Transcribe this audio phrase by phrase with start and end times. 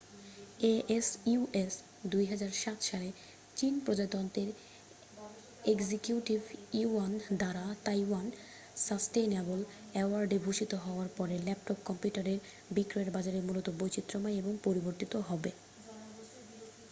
[0.89, 1.73] asus
[2.05, 3.09] 2007 সালে
[3.57, 4.49] চীন প্রজাতন্ত্রের
[5.65, 6.39] এক্সিকিউটিভ
[6.73, 8.25] ইউয়ান দ্বারা তাইওয়ান
[8.77, 9.59] সাসটেইনেবল
[9.93, 12.39] অ্যাওয়ার্ডে ভূষিত হওয়ার পরে ল্যাপটপ কম্পিউটারের
[12.71, 15.51] বিক্রয়ের বাজারে মূলত বৈচিত্রময় এবং পরিবর্তিত হবে